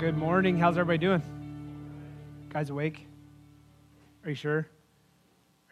[0.00, 0.56] good morning.
[0.56, 1.22] How's everybody doing?
[2.48, 3.06] Guys awake?
[4.24, 4.66] Are you sure?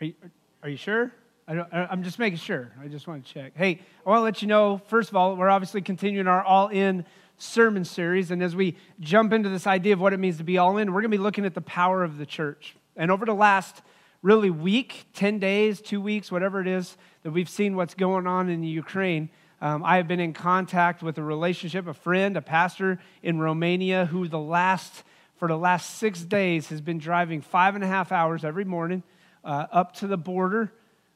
[0.02, 0.14] Are you,
[0.62, 1.10] are you sure?
[1.48, 2.70] I I'm just making sure.
[2.78, 3.54] I just want to check.
[3.56, 6.68] Hey, I want to let you know, first of all, we're obviously continuing our All
[6.68, 7.06] In
[7.38, 8.30] sermon series.
[8.30, 10.92] And as we jump into this idea of what it means to be all in,
[10.92, 12.76] we're going to be looking at the power of the church.
[12.96, 13.80] And over the last
[14.20, 18.50] really week, 10 days, two weeks, whatever it is, that we've seen what's going on
[18.50, 23.00] in Ukraine, um, I have been in contact with a relationship, a friend, a pastor
[23.22, 25.02] in Romania who the last,
[25.36, 29.02] for the last six days has been driving five and a half hours every morning
[29.44, 30.72] uh, up to the border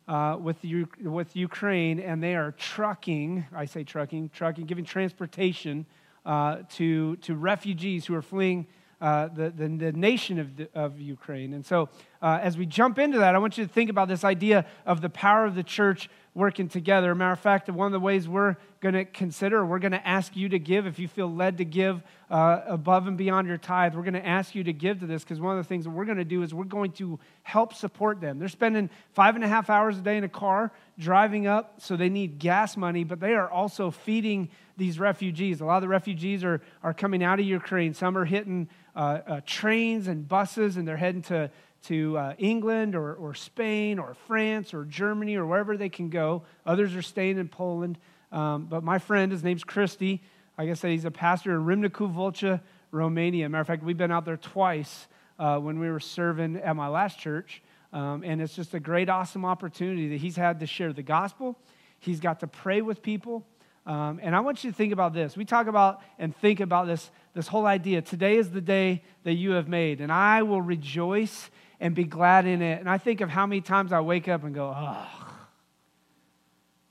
[0.08, 5.86] uh, with, U- with Ukraine, and they are trucking, I say trucking, trucking, giving transportation
[6.26, 8.66] uh, to, to refugees who are fleeing
[9.00, 11.54] uh, the, the, the, nation of, the, of Ukraine.
[11.54, 11.88] And so,
[12.20, 15.00] uh, as we jump into that, I want you to think about this idea of
[15.00, 17.14] the power of the church working together.
[17.14, 20.34] Matter of fact, one of the ways we're going to consider, we're going to ask
[20.34, 23.94] you to give, if you feel led to give uh, above and beyond your tithe,
[23.94, 25.90] we're going to ask you to give to this because one of the things that
[25.90, 28.38] we're going to do is we're going to help support them.
[28.38, 31.96] They're spending five and a half hours a day in a car driving up, so
[31.96, 34.48] they need gas money, but they are also feeding
[34.78, 35.60] these refugees.
[35.60, 37.92] A lot of the refugees are, are coming out of Ukraine.
[37.92, 41.50] Some are hitting uh, uh, trains and buses, and they're heading to
[41.84, 46.42] to uh, England or, or Spain or France or Germany or wherever they can go.
[46.64, 47.98] Others are staying in Poland.
[48.30, 50.22] Um, but my friend, his name's Christy.
[50.56, 52.60] Like I said, he's a pastor in Râmnicu Vâlcea,
[52.90, 53.48] Romania.
[53.48, 56.88] Matter of fact, we've been out there twice uh, when we were serving at my
[56.88, 57.62] last church.
[57.92, 61.58] Um, and it's just a great, awesome opportunity that he's had to share the gospel.
[61.98, 63.46] He's got to pray with people.
[63.84, 65.36] Um, and I want you to think about this.
[65.36, 68.00] We talk about and think about this, this whole idea.
[68.00, 71.50] Today is the day that you have made, and I will rejoice
[71.82, 72.78] and be glad in it.
[72.78, 75.06] And I think of how many times I wake up and go, oh,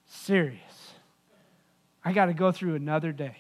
[0.06, 0.60] serious.
[2.04, 3.38] I got to go through another day,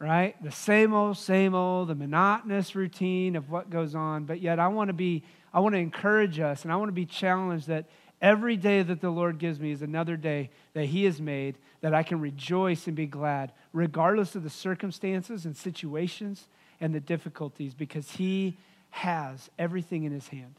[0.00, 0.34] right?
[0.42, 4.24] The same old, same old, the monotonous routine of what goes on.
[4.24, 5.22] But yet I want to be,
[5.54, 7.84] I want to encourage us and I want to be challenged that
[8.20, 11.94] every day that the Lord gives me is another day that He has made that
[11.94, 16.48] I can rejoice and be glad, regardless of the circumstances and situations
[16.80, 18.56] and the difficulties, because He
[18.90, 20.54] has everything in his hand.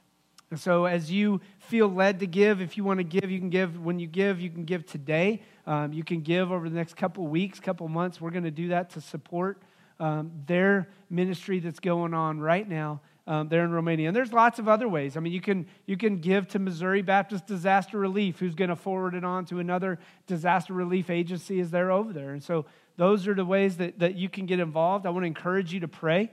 [0.52, 3.52] And so, as you feel led to give, if you want to give, you can
[3.52, 3.80] give.
[3.80, 5.44] When you give, you can give today.
[5.68, 8.20] Um, you can give over the next couple weeks, couple months.
[8.20, 9.62] We're going to do that to support
[10.00, 14.08] um, their ministry that's going on right now um, there in Romania.
[14.08, 15.16] And there's lots of other ways.
[15.16, 18.76] I mean, you can, you can give to Missouri Baptist Disaster Relief, who's going to
[18.76, 22.32] forward it on to another disaster relief agency as they're over there.
[22.32, 22.66] And so,
[22.98, 25.06] those are the ways that, that you can get involved.
[25.06, 26.32] I want to encourage you to pray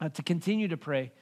[0.00, 1.12] uh, to continue to pray.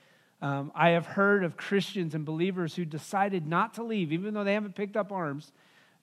[0.40, 4.44] Um, I have heard of Christians and believers who decided not to leave, even though
[4.44, 5.52] they haven't picked up arms.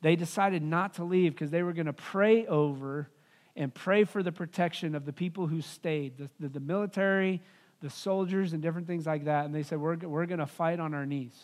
[0.01, 3.09] They decided not to leave because they were going to pray over
[3.55, 7.41] and pray for the protection of the people who stayed, the, the, the military,
[7.81, 9.43] the soldiers, and different things like that.
[9.45, 11.35] And they said, We're, we're going to fight on our knees.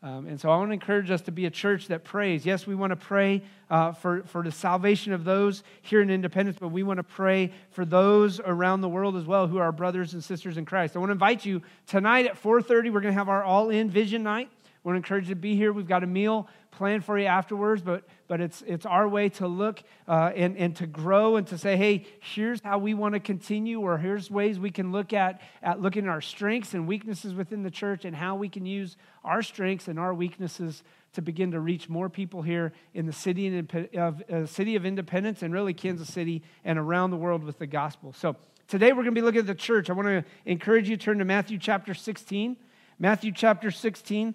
[0.00, 2.46] Um, and so I want to encourage us to be a church that prays.
[2.46, 6.56] Yes, we want to pray uh, for, for the salvation of those here in Independence,
[6.60, 10.14] but we want to pray for those around the world as well who are brothers
[10.14, 10.94] and sisters in Christ.
[10.94, 14.22] I want to invite you tonight at 4.30, we're going to have our all-in vision
[14.22, 14.48] night.
[14.88, 15.70] We're encouraged to be here.
[15.70, 19.46] We've got a meal planned for you afterwards, but, but it's, it's our way to
[19.46, 23.20] look uh, and, and to grow and to say, hey, here's how we want to
[23.20, 27.34] continue, or here's ways we can look at, at looking at our strengths and weaknesses
[27.34, 30.82] within the church and how we can use our strengths and our weaknesses
[31.12, 33.58] to begin to reach more people here in the city
[33.92, 37.66] of, uh, city of Independence and really Kansas City and around the world with the
[37.66, 38.14] gospel.
[38.14, 38.36] So
[38.68, 39.90] today we're going to be looking at the church.
[39.90, 42.56] I want to encourage you to turn to Matthew chapter 16.
[42.98, 44.34] Matthew chapter 16.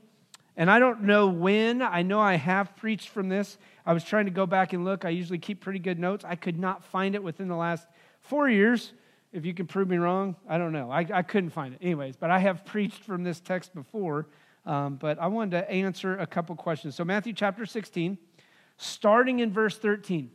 [0.55, 1.81] And I don't know when.
[1.81, 3.57] I know I have preached from this.
[3.85, 5.03] I was trying to go back and look.
[5.03, 6.23] I usually keep pretty good notes.
[6.27, 7.87] I could not find it within the last
[8.21, 8.93] four years.
[9.31, 10.91] If you can prove me wrong, I don't know.
[10.91, 11.79] I, I couldn't find it.
[11.81, 14.27] Anyways, but I have preached from this text before.
[14.65, 16.95] Um, but I wanted to answer a couple questions.
[16.95, 18.17] So, Matthew chapter 16,
[18.77, 20.31] starting in verse 13.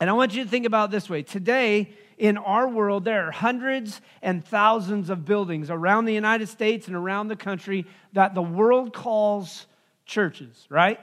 [0.00, 1.22] And I want you to think about this way.
[1.22, 6.86] Today, in our world, there are hundreds and thousands of buildings around the United States
[6.86, 9.66] and around the country that the world calls
[10.06, 11.00] churches, right?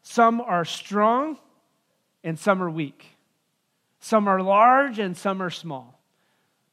[0.00, 1.36] Some are strong
[2.24, 3.04] and some are weak.
[4.00, 6.00] Some are large and some are small.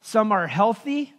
[0.00, 1.12] Some are healthy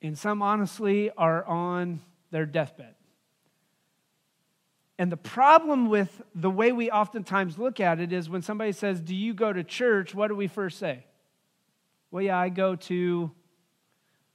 [0.00, 2.00] and some, honestly, are on
[2.30, 2.94] their deathbed.
[5.00, 9.00] And the problem with the way we oftentimes look at it is when somebody says,
[9.00, 10.14] Do you go to church?
[10.14, 11.06] What do we first say?
[12.10, 13.30] Well, yeah, I go to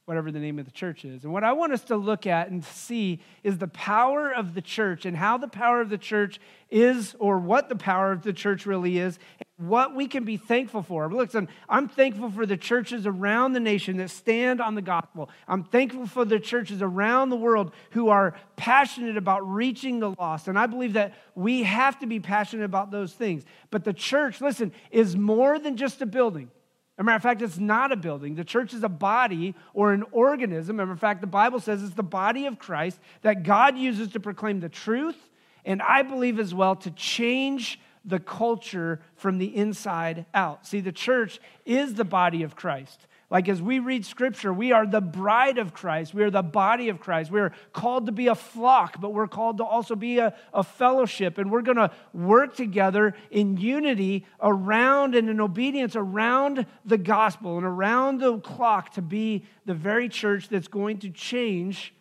[0.06, 1.24] whatever the name of the church is.
[1.24, 4.62] And what I want us to look at and see is the power of the
[4.62, 6.40] church and how the power of the church
[6.70, 9.18] is, or what the power of the church really is,
[9.58, 11.12] what we can be thankful for.
[11.12, 15.30] Listen, I'm thankful for the churches around the nation that stand on the gospel.
[15.48, 20.48] I'm thankful for the churches around the world who are passionate about reaching the lost.
[20.48, 23.44] And I believe that we have to be passionate about those things.
[23.72, 26.52] But the church, listen, is more than just a building.
[26.98, 28.36] As a matter of fact, it's not a building.
[28.36, 30.80] The church is a body or an organism.
[30.80, 33.78] As a matter of fact, the Bible says it's the body of Christ that God
[33.78, 35.18] uses to proclaim the truth,
[35.66, 40.66] and I believe as well to change the culture from the inside out.
[40.66, 43.08] See, the church is the body of Christ.
[43.30, 46.14] Like as we read scripture, we are the bride of Christ.
[46.14, 47.32] We are the body of Christ.
[47.32, 50.64] We are called to be a flock, but we're called to also be a, a
[50.64, 51.40] fellowship.
[51.40, 57.58] And we're going to work together in unity around and in obedience around the gospel
[57.58, 61.96] and around the clock to be the very church that's going to change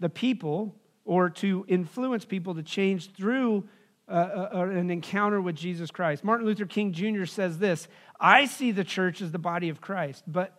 [0.00, 0.74] the people
[1.04, 3.66] or to influence people to change through
[4.08, 6.24] uh, uh an encounter with Jesus Christ.
[6.24, 7.24] Martin Luther King Jr.
[7.24, 7.88] says this
[8.22, 10.54] I see the church as the body of Christ, but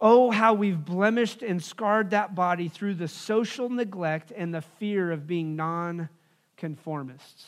[0.00, 5.12] oh, how we've blemished and scarred that body through the social neglect and the fear
[5.12, 7.44] of being non-conformists.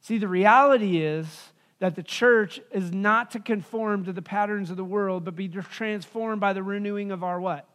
[0.00, 4.76] See, the reality is that the church is not to conform to the patterns of
[4.76, 7.66] the world, but be transformed by the renewing of our what?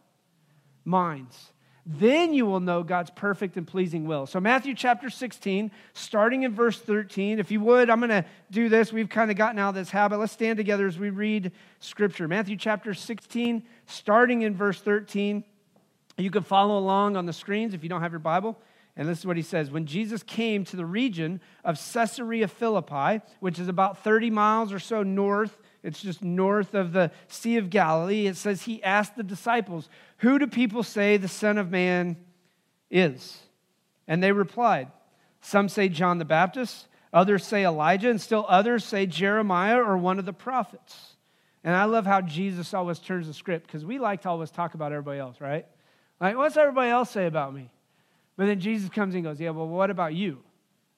[0.84, 1.52] Minds.
[1.86, 4.26] Then you will know God's perfect and pleasing will.
[4.26, 7.38] So, Matthew chapter 16, starting in verse 13.
[7.38, 8.92] If you would, I'm going to do this.
[8.92, 10.18] We've kind of gotten out of this habit.
[10.18, 12.28] Let's stand together as we read scripture.
[12.28, 15.44] Matthew chapter 16, starting in verse 13.
[16.18, 18.58] You can follow along on the screens if you don't have your Bible.
[18.98, 23.22] And this is what he says When Jesus came to the region of Caesarea Philippi,
[23.40, 27.70] which is about 30 miles or so north it's just north of the Sea of
[27.70, 28.26] Galilee.
[28.26, 29.88] It says he asked the disciples,
[30.18, 32.18] Who do people say the Son of Man
[32.90, 33.38] is?
[34.08, 34.92] And they replied,
[35.42, 40.18] Some say John the Baptist, others say Elijah, and still others say Jeremiah or one
[40.18, 41.14] of the prophets.
[41.64, 44.74] And I love how Jesus always turns the script because we like to always talk
[44.74, 45.68] about everybody else, right?
[46.20, 47.70] Like, what's everybody else say about me?
[48.38, 50.40] But then Jesus comes and goes, Yeah, well, what about you?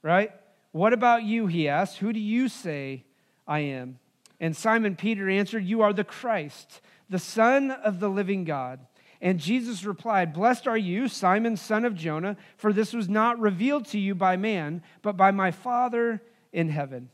[0.01, 0.31] Right?
[0.71, 1.47] What about you?
[1.47, 3.03] He asks, Who do you say
[3.47, 3.99] I am?
[4.39, 8.79] And Simon Peter answered, You are the Christ, the Son of the living God.
[9.21, 13.85] And Jesus replied, Blessed are you, Simon, son of Jonah, for this was not revealed
[13.87, 16.21] to you by man, but by my Father
[16.53, 17.09] in heaven.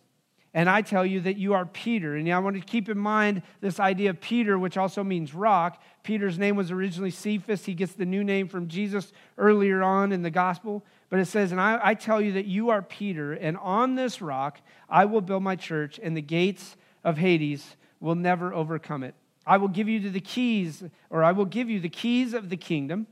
[0.54, 2.16] And I tell you that you are Peter.
[2.16, 5.82] And I want to keep in mind this idea of Peter, which also means rock.
[6.04, 7.66] Peter's name was originally Cephas.
[7.66, 10.86] He gets the new name from Jesus earlier on in the gospel.
[11.10, 14.22] But it says, And I, I tell you that you are Peter, and on this
[14.22, 14.60] rock
[14.90, 19.16] I will build my church, and the gates of Hades will never overcome it.
[19.46, 22.58] I will give you the keys, or I will give you the keys of the
[22.58, 23.08] kingdom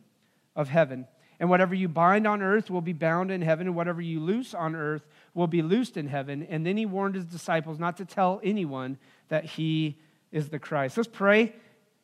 [0.56, 1.08] of heaven.
[1.40, 4.54] And whatever you bind on earth will be bound in heaven, and whatever you loose
[4.54, 6.44] on earth will be loosed in heaven.
[6.44, 8.98] And then he warned his disciples not to tell anyone
[9.30, 9.98] that he
[10.32, 10.98] is the Christ.
[10.98, 11.54] Let's pray,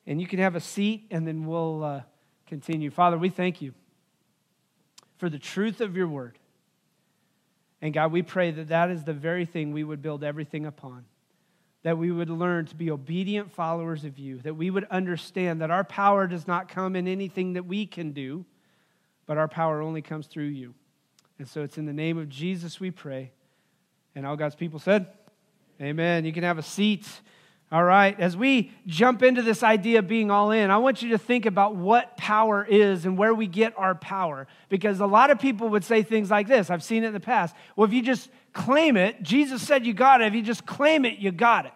[0.05, 2.01] and you can have a seat, and then we'll uh,
[2.45, 2.89] continue.
[2.89, 3.73] Father, we thank you
[5.17, 6.37] for the truth of your word.
[7.81, 11.05] And God, we pray that that is the very thing we would build everything upon
[11.87, 15.71] that we would learn to be obedient followers of you, that we would understand that
[15.71, 18.45] our power does not come in anything that we can do,
[19.25, 20.73] but our power only comes through you.
[21.39, 23.31] And so it's in the name of Jesus we pray.
[24.15, 25.07] And all God's people said,
[25.81, 26.25] Amen.
[26.25, 27.07] You can have a seat.
[27.69, 31.09] All right, as we jump into this idea of being all in, I want you
[31.09, 34.47] to think about what power is and where we get our power.
[34.69, 37.19] Because a lot of people would say things like this I've seen it in the
[37.19, 37.53] past.
[37.75, 40.27] Well, if you just claim it, Jesus said you got it.
[40.27, 41.73] If you just claim it, you got it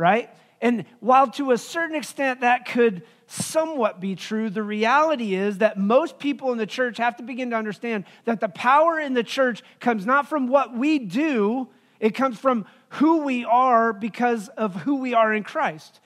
[0.00, 0.30] right?
[0.60, 5.78] And while to a certain extent that could somewhat be true, the reality is that
[5.78, 9.22] most people in the church have to begin to understand that the power in the
[9.22, 14.74] church comes not from what we do, it comes from who we are because of
[14.74, 16.00] who we are in Christ.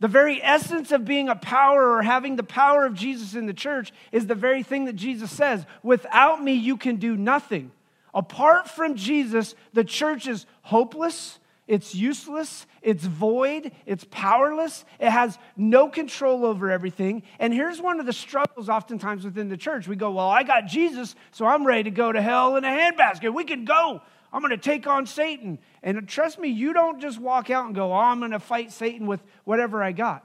[0.00, 3.52] The very essence of being a power or having the power of Jesus in the
[3.52, 7.70] church is the very thing that Jesus says without me, you can do nothing.
[8.14, 11.38] Apart from Jesus, the church is hopeless,
[11.68, 17.22] it's useless, it's void, it's powerless, it has no control over everything.
[17.38, 19.86] And here's one of the struggles oftentimes within the church.
[19.86, 22.68] We go, Well, I got Jesus, so I'm ready to go to hell in a
[22.68, 23.34] handbasket.
[23.34, 24.00] We can go.
[24.32, 25.58] I'm going to take on Satan.
[25.82, 28.72] And trust me, you don't just walk out and go, Oh, I'm going to fight
[28.72, 30.24] Satan with whatever I got.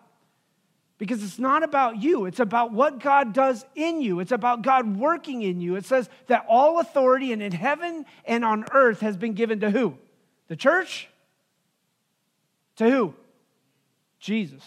[0.98, 4.22] Because it's not about you, it's about what God does in you.
[4.22, 5.76] It's about God working in you.
[5.76, 9.72] It says that all authority and in heaven and on earth has been given to
[9.72, 9.98] who?
[10.48, 11.10] The church?
[12.78, 13.14] To who?
[14.20, 14.64] Jesus.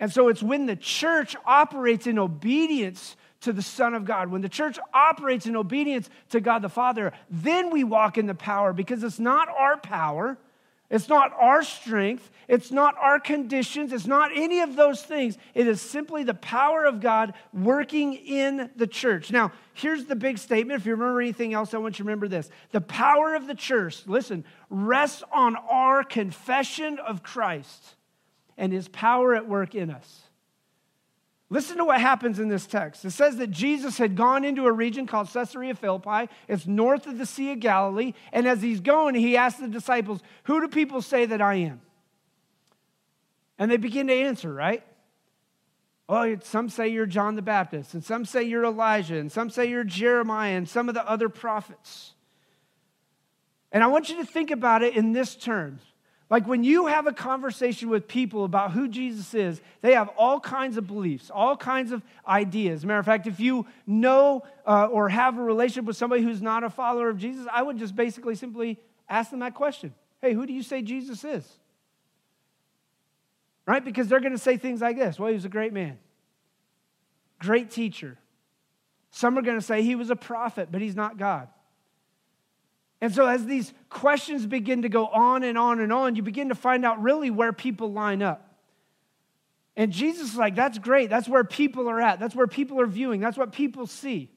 [0.00, 4.42] And so it's when the church operates in obedience to the Son of God, when
[4.42, 8.72] the church operates in obedience to God the Father, then we walk in the power
[8.72, 10.38] because it's not our power.
[10.90, 12.30] It's not our strength.
[12.48, 13.92] It's not our conditions.
[13.92, 15.36] It's not any of those things.
[15.54, 19.30] It is simply the power of God working in the church.
[19.30, 20.80] Now, here's the big statement.
[20.80, 22.48] If you remember anything else, I want you to remember this.
[22.72, 27.96] The power of the church, listen, rests on our confession of Christ
[28.56, 30.27] and his power at work in us.
[31.50, 33.04] Listen to what happens in this text.
[33.04, 36.30] It says that Jesus had gone into a region called Caesarea Philippi.
[36.46, 38.12] It's north of the Sea of Galilee.
[38.32, 41.80] And as he's going, he asks the disciples, Who do people say that I am?
[43.58, 44.84] And they begin to answer, right?
[46.06, 49.68] Oh, some say you're John the Baptist, and some say you're Elijah, and some say
[49.68, 52.14] you're Jeremiah, and some of the other prophets.
[53.72, 55.82] And I want you to think about it in this terms.
[56.30, 60.38] Like when you have a conversation with people about who Jesus is, they have all
[60.38, 62.84] kinds of beliefs, all kinds of ideas.
[62.84, 66.64] matter of fact, if you know uh, or have a relationship with somebody who's not
[66.64, 70.46] a follower of Jesus, I would just basically simply ask them that question Hey, who
[70.46, 71.46] do you say Jesus is?
[73.66, 73.84] Right?
[73.84, 75.98] Because they're going to say things like this Well, he was a great man,
[77.38, 78.18] great teacher.
[79.10, 81.48] Some are going to say he was a prophet, but he's not God.
[83.00, 86.48] And so, as these questions begin to go on and on and on, you begin
[86.48, 88.44] to find out really where people line up.
[89.76, 91.08] And Jesus is like, that's great.
[91.08, 92.18] That's where people are at.
[92.18, 93.20] That's where people are viewing.
[93.20, 94.32] That's what people see.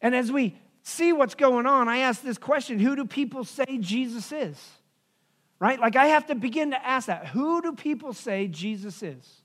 [0.00, 3.78] And as we see what's going on, I ask this question Who do people say
[3.80, 4.56] Jesus is?
[5.58, 5.78] Right?
[5.78, 7.26] Like, I have to begin to ask that.
[7.28, 9.42] Who do people say Jesus is?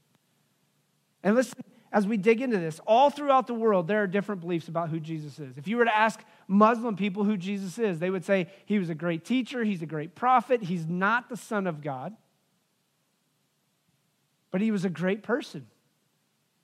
[1.23, 1.59] And listen,
[1.91, 4.99] as we dig into this, all throughout the world, there are different beliefs about who
[4.99, 5.57] Jesus is.
[5.57, 8.89] If you were to ask Muslim people who Jesus is, they would say he was
[8.89, 12.15] a great teacher, he's a great prophet, he's not the Son of God,
[14.51, 15.67] but he was a great person.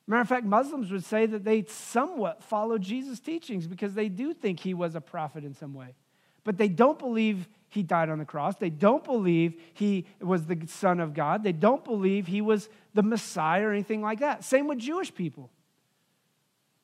[0.07, 4.33] Matter of fact, Muslims would say that they somewhat follow Jesus' teachings because they do
[4.33, 5.95] think he was a prophet in some way.
[6.43, 8.55] But they don't believe he died on the cross.
[8.57, 11.43] They don't believe he was the Son of God.
[11.43, 14.43] They don't believe he was the Messiah or anything like that.
[14.43, 15.49] Same with Jewish people.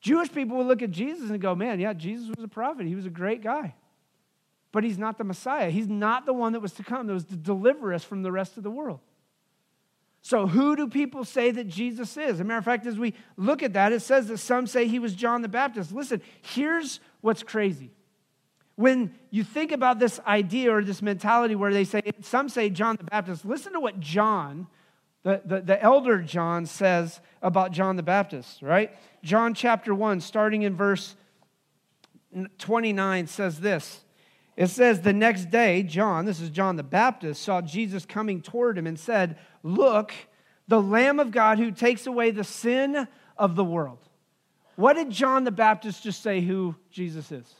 [0.00, 2.86] Jewish people would look at Jesus and go, man, yeah, Jesus was a prophet.
[2.86, 3.74] He was a great guy.
[4.70, 5.70] But he's not the Messiah.
[5.70, 8.30] He's not the one that was to come, that was to deliver us from the
[8.30, 9.00] rest of the world.
[10.20, 12.34] So, who do people say that Jesus is?
[12.34, 14.86] As a matter of fact, as we look at that, it says that some say
[14.86, 15.92] he was John the Baptist.
[15.92, 17.92] Listen, here's what's crazy
[18.78, 22.94] when you think about this idea or this mentality where they say, some say John
[22.94, 24.68] the Baptist, listen to what John,
[25.22, 28.96] the, the, the, elder John, says about John the Baptist, right?
[29.22, 31.16] John chapter 1, starting in verse
[32.58, 34.04] 29, says this.
[34.56, 38.78] It says, The next day, John, this is John the Baptist, saw Jesus coming toward
[38.78, 40.12] him and said, Look,
[40.66, 43.98] the Lamb of God who takes away the sin of the world.
[44.76, 47.52] What did John the Baptist just say who Jesus is?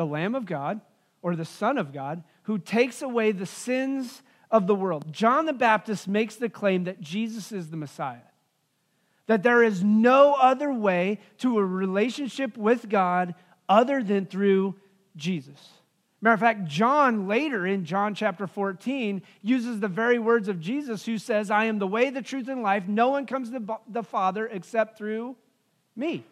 [0.00, 0.80] the Lamb of God
[1.20, 5.12] or the Son of God who takes away the sins of the world.
[5.12, 8.18] John the Baptist makes the claim that Jesus is the Messiah,
[9.26, 13.34] that there is no other way to a relationship with God
[13.68, 14.74] other than through
[15.16, 15.68] Jesus.
[16.22, 21.06] Matter of fact, John later in John chapter 14 uses the very words of Jesus
[21.06, 22.86] who says, I am the way, the truth, and life.
[22.86, 25.36] No one comes to the Father except through
[25.96, 26.24] me.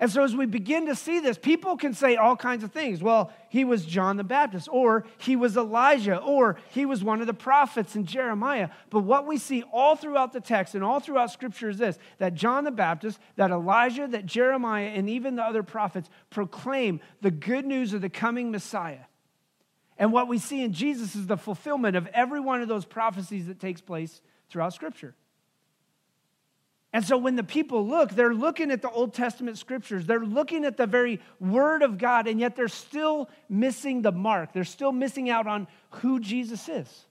[0.00, 3.02] And so, as we begin to see this, people can say all kinds of things.
[3.02, 7.26] Well, he was John the Baptist, or he was Elijah, or he was one of
[7.26, 8.70] the prophets in Jeremiah.
[8.88, 12.32] But what we see all throughout the text and all throughout Scripture is this that
[12.32, 17.66] John the Baptist, that Elijah, that Jeremiah, and even the other prophets proclaim the good
[17.66, 19.04] news of the coming Messiah.
[19.98, 23.48] And what we see in Jesus is the fulfillment of every one of those prophecies
[23.48, 25.14] that takes place throughout Scripture.
[26.92, 30.64] And so when the people look, they're looking at the Old Testament scriptures, they're looking
[30.64, 34.52] at the very word of God, and yet they're still missing the mark.
[34.52, 37.04] They're still missing out on who Jesus is.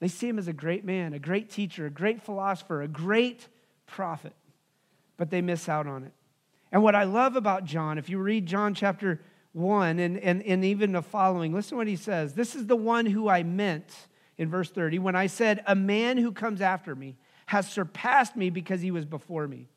[0.00, 3.48] They see him as a great man, a great teacher, a great philosopher, a great
[3.86, 4.34] prophet,
[5.16, 6.12] but they miss out on it.
[6.70, 9.20] And what I love about John, if you read John chapter
[9.52, 12.34] 1 and, and, and even the following, listen to what he says.
[12.34, 13.90] This is the one who I meant
[14.36, 17.16] in verse 30 when I said, A man who comes after me
[17.48, 19.68] has surpassed me because he was before me.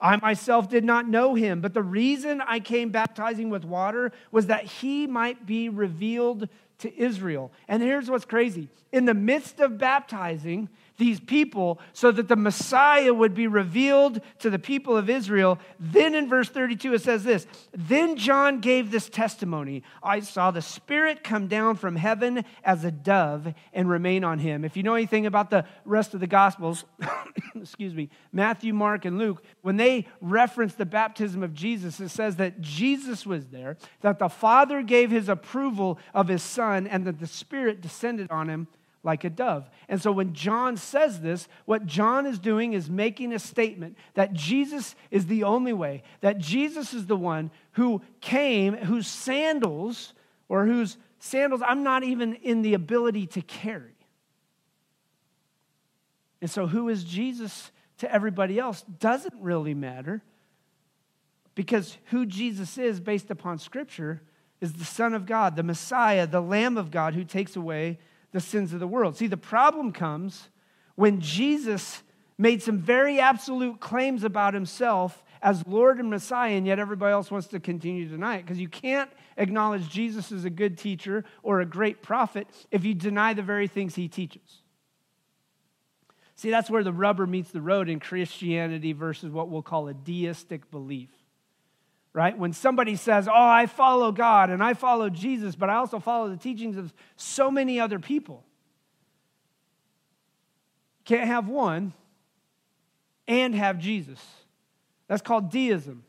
[0.00, 4.46] I myself did not know him, but the reason I came baptizing with water was
[4.46, 6.48] that he might be revealed
[6.78, 7.52] to Israel.
[7.68, 10.70] And here's what's crazy in the midst of baptizing,
[11.00, 15.58] these people so that the Messiah would be revealed to the people of Israel.
[15.80, 20.62] Then in verse 32, it says this Then John gave this testimony I saw the
[20.62, 24.64] Spirit come down from heaven as a dove and remain on him.
[24.64, 26.84] If you know anything about the rest of the Gospels,
[27.56, 32.36] excuse me, Matthew, Mark, and Luke, when they reference the baptism of Jesus, it says
[32.36, 37.18] that Jesus was there, that the Father gave his approval of his Son, and that
[37.18, 38.68] the Spirit descended on him
[39.02, 39.68] like a dove.
[39.88, 44.32] And so when John says this, what John is doing is making a statement that
[44.32, 50.12] Jesus is the only way, that Jesus is the one who came, whose sandals,
[50.48, 53.94] or whose sandals I'm not even in the ability to carry.
[56.40, 60.22] And so, who is Jesus to everybody else doesn't really matter
[61.54, 64.22] because who Jesus is, based upon Scripture,
[64.60, 67.98] is the Son of God, the Messiah, the Lamb of God who takes away
[68.32, 69.16] the sins of the world.
[69.16, 70.48] See, the problem comes
[70.94, 72.02] when Jesus
[72.38, 77.30] made some very absolute claims about himself as Lord and Messiah, and yet everybody else
[77.30, 78.42] wants to continue to deny it.
[78.42, 82.94] Because you can't acknowledge Jesus as a good teacher or a great prophet if you
[82.94, 84.62] deny the very things he teaches.
[86.34, 89.94] See, that's where the rubber meets the road in Christianity versus what we'll call a
[89.94, 91.10] deistic belief
[92.12, 92.36] right?
[92.36, 96.28] When somebody says, Oh, I follow God and I follow Jesus, but I also follow
[96.28, 98.44] the teachings of so many other people.
[101.04, 101.92] Can't have one
[103.26, 104.20] and have Jesus.
[105.08, 106.04] That's called deism.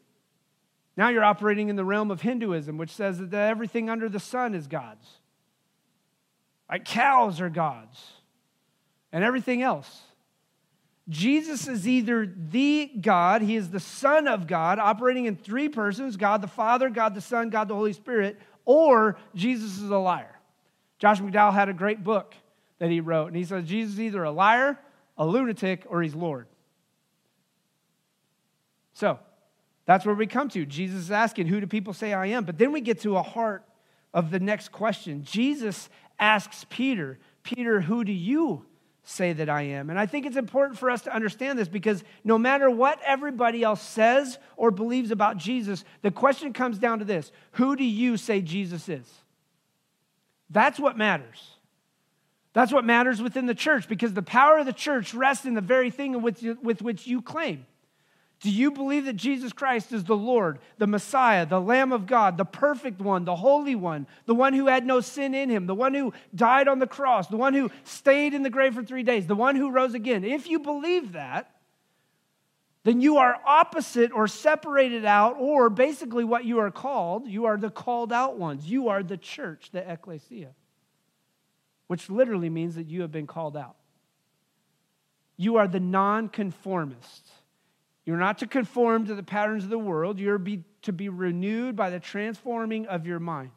[0.97, 4.53] Now you're operating in the realm of Hinduism, which says that everything under the sun
[4.53, 5.07] is God's.
[6.69, 7.99] Like cows are God's
[9.11, 10.01] and everything else.
[11.11, 16.15] Jesus is either the God, he is the Son of God, operating in three persons
[16.15, 20.39] God the Father, God the Son, God the Holy Spirit, or Jesus is a liar.
[20.99, 22.33] Josh McDowell had a great book
[22.79, 24.79] that he wrote, and he says Jesus is either a liar,
[25.17, 26.47] a lunatic, or he's Lord.
[28.93, 29.19] So
[29.85, 30.65] that's where we come to.
[30.65, 32.45] Jesus is asking, Who do people say I am?
[32.45, 33.65] But then we get to a heart
[34.13, 35.25] of the next question.
[35.25, 38.65] Jesus asks Peter, Peter, who do you
[39.03, 39.89] say that I am.
[39.89, 43.63] And I think it's important for us to understand this because no matter what everybody
[43.63, 48.17] else says or believes about Jesus, the question comes down to this Who do you
[48.17, 49.07] say Jesus is?
[50.49, 51.51] That's what matters.
[52.53, 55.61] That's what matters within the church because the power of the church rests in the
[55.61, 57.65] very thing with, with which you claim.
[58.41, 62.37] Do you believe that Jesus Christ is the Lord, the Messiah, the Lamb of God,
[62.37, 65.75] the perfect one, the Holy One, the one who had no sin in him, the
[65.75, 69.03] one who died on the cross, the one who stayed in the grave for three
[69.03, 70.23] days, the one who rose again?
[70.23, 71.55] If you believe that,
[72.83, 77.57] then you are opposite or separated out, or basically what you are called, you are
[77.57, 78.65] the called out ones.
[78.65, 80.55] You are the church, the ecclesia,
[81.85, 83.75] which literally means that you have been called out.
[85.37, 87.31] You are the nonconformists
[88.05, 90.19] you're not to conform to the patterns of the world.
[90.19, 93.51] You're be, to be renewed by the transforming of your mind.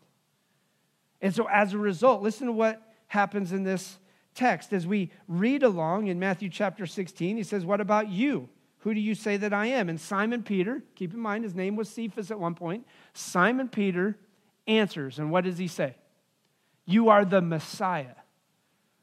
[1.20, 3.98] And so, as a result, listen to what happens in this
[4.34, 4.72] text.
[4.72, 8.48] As we read along in Matthew chapter 16, he says, What about you?
[8.80, 9.88] Who do you say that I am?
[9.88, 14.18] And Simon Peter, keep in mind his name was Cephas at one point, Simon Peter
[14.66, 15.18] answers.
[15.18, 15.96] And what does he say?
[16.84, 18.16] You are the Messiah,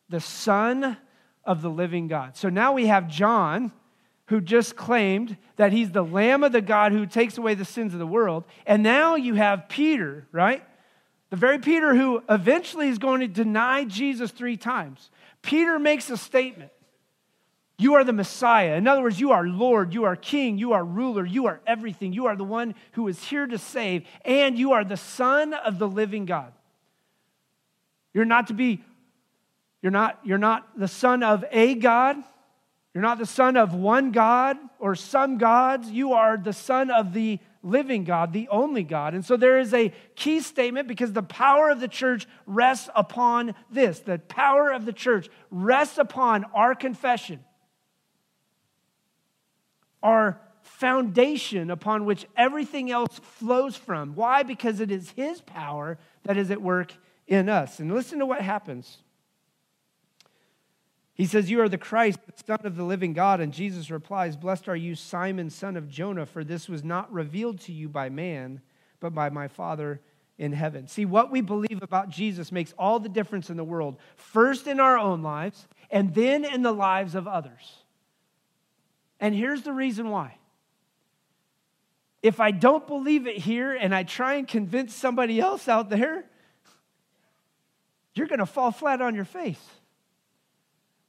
[0.07, 0.97] the Son
[1.43, 2.37] of the living God.
[2.37, 3.71] So now we have John
[4.31, 7.91] who just claimed that he's the Lamb of the God who takes away the sins
[7.91, 8.45] of the world.
[8.65, 10.63] And now you have Peter, right?
[11.31, 15.11] The very Peter who eventually is going to deny Jesus three times.
[15.41, 16.71] Peter makes a statement
[17.77, 18.75] You are the Messiah.
[18.75, 22.13] In other words, you are Lord, you are King, you are ruler, you are everything.
[22.13, 25.77] You are the one who is here to save, and you are the Son of
[25.77, 26.53] the living God.
[28.13, 28.81] You're not to be,
[29.81, 32.15] you're not, you're not the son of a God.
[32.93, 35.89] You're not the son of one God or some gods.
[35.89, 39.13] You are the son of the living God, the only God.
[39.13, 43.55] And so there is a key statement because the power of the church rests upon
[43.69, 43.99] this.
[43.99, 47.39] The power of the church rests upon our confession,
[50.03, 54.15] our foundation upon which everything else flows from.
[54.15, 54.43] Why?
[54.43, 56.93] Because it is His power that is at work
[57.25, 57.79] in us.
[57.79, 58.97] And listen to what happens.
[61.21, 63.41] He says, You are the Christ, the Son of the living God.
[63.41, 67.59] And Jesus replies, Blessed are you, Simon, son of Jonah, for this was not revealed
[67.59, 68.59] to you by man,
[68.99, 70.01] but by my Father
[70.39, 70.87] in heaven.
[70.87, 74.79] See, what we believe about Jesus makes all the difference in the world, first in
[74.79, 77.83] our own lives, and then in the lives of others.
[79.19, 80.37] And here's the reason why.
[82.23, 86.25] If I don't believe it here and I try and convince somebody else out there,
[88.15, 89.63] you're going to fall flat on your face.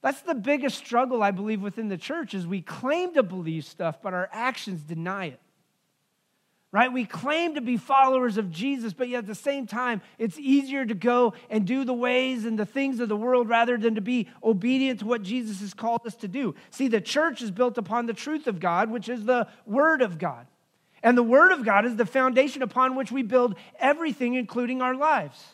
[0.02, 4.02] That's the biggest struggle, I believe, within the church is we claim to believe stuff,
[4.02, 5.40] but our actions deny it.
[6.72, 6.90] Right?
[6.90, 10.86] We claim to be followers of Jesus, but yet at the same time, it's easier
[10.86, 14.00] to go and do the ways and the things of the world rather than to
[14.00, 16.54] be obedient to what Jesus has called us to do.
[16.70, 20.18] See, the church is built upon the truth of God, which is the Word of
[20.18, 20.46] God.
[21.02, 24.94] And the Word of God is the foundation upon which we build everything, including our
[24.94, 25.44] lives.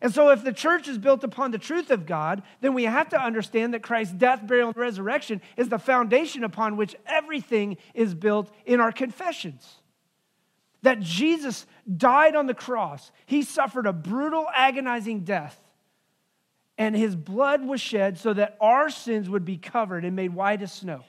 [0.00, 3.08] And so, if the church is built upon the truth of God, then we have
[3.10, 8.14] to understand that Christ's death, burial, and resurrection is the foundation upon which everything is
[8.14, 9.66] built in our confessions.
[10.82, 15.58] That Jesus died on the cross, he suffered a brutal, agonizing death,
[16.76, 20.62] and his blood was shed so that our sins would be covered and made white
[20.62, 21.02] as snow.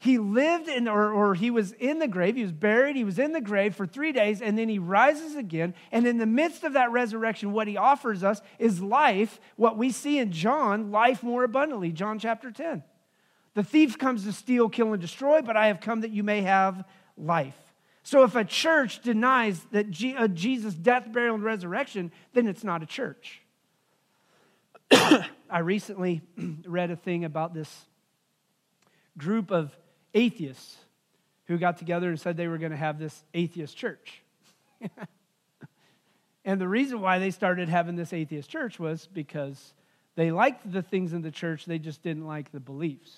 [0.00, 3.18] He lived in, or, or he was in the grave, he was buried, he was
[3.18, 5.74] in the grave for three days, and then he rises again.
[5.90, 9.90] And in the midst of that resurrection, what he offers us is life, what we
[9.90, 12.84] see in John, life more abundantly, John chapter 10.
[13.54, 16.42] The thief comes to steal, kill, and destroy, but I have come that you may
[16.42, 16.84] have
[17.16, 17.58] life.
[18.04, 22.84] So if a church denies that uh, Jesus' death, burial, and resurrection, then it's not
[22.84, 23.42] a church.
[24.92, 26.22] I recently
[26.66, 27.86] read a thing about this
[29.18, 29.76] group of
[30.14, 30.76] atheists
[31.46, 34.22] who got together and said they were going to have this atheist church.
[36.44, 39.74] and the reason why they started having this atheist church was because
[40.14, 43.16] they liked the things in the church, they just didn't like the beliefs.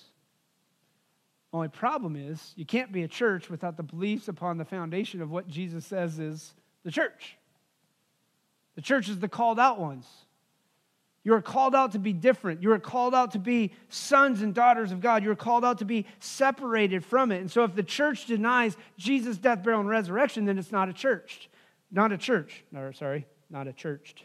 [1.53, 5.31] Only problem is, you can't be a church without the beliefs upon the foundation of
[5.31, 7.37] what Jesus says is the church.
[8.77, 10.07] The church is the called out ones.
[11.23, 12.63] You are called out to be different.
[12.63, 15.23] You are called out to be sons and daughters of God.
[15.23, 17.41] You are called out to be separated from it.
[17.41, 20.95] And so, if the church denies Jesus' death, burial, and resurrection, then it's not a
[20.95, 21.51] church.
[21.91, 22.65] Not a church.
[22.73, 24.25] No, sorry, not a churched.